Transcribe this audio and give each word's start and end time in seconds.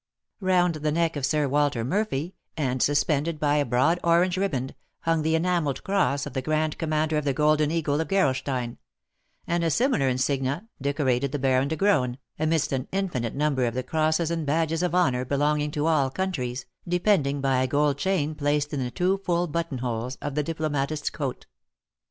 Round 0.39 0.73
the 0.73 0.91
neck 0.91 1.15
of 1.15 1.27
Sir 1.27 1.47
Walter 1.47 1.83
Murphy, 1.83 2.33
and 2.57 2.81
suspended 2.81 3.39
by 3.39 3.57
a 3.57 3.65
broad 3.65 3.99
orange 4.03 4.35
riband, 4.35 4.73
hung 5.01 5.21
the 5.21 5.35
enamelled 5.35 5.83
cross 5.83 6.25
of 6.25 6.33
the 6.33 6.41
grand 6.41 6.79
commander 6.79 7.17
of 7.17 7.23
the 7.23 7.33
Golden 7.35 7.69
Eagle 7.69 8.01
of 8.01 8.07
Gerolstein; 8.07 8.79
and 9.45 9.63
a 9.63 9.69
similar 9.69 10.07
insignia 10.07 10.67
decorated 10.81 11.31
the 11.31 11.37
Baron 11.37 11.67
de 11.67 11.77
Graün, 11.77 12.17
amidst 12.39 12.71
an 12.71 12.87
infinite 12.91 13.35
number 13.35 13.65
of 13.65 13.75
the 13.75 13.83
crosses 13.83 14.31
and 14.31 14.43
badges 14.43 14.81
of 14.81 14.95
honour 14.95 15.23
belonging 15.23 15.69
to 15.69 15.85
all 15.85 16.09
countries, 16.09 16.65
depending 16.87 17.39
by 17.39 17.61
a 17.61 17.67
gold 17.67 17.99
chain 17.99 18.33
placed 18.33 18.73
in 18.73 18.79
the 18.83 18.89
two 18.89 19.19
full 19.19 19.45
buttonholes 19.45 20.15
of 20.15 20.33
the 20.33 20.41
diplomatist's 20.41 21.11
coat. 21.11 21.45